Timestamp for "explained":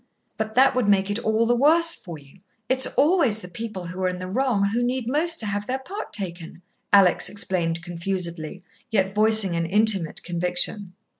7.29-7.83